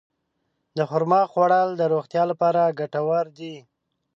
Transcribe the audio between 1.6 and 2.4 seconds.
د روغتیا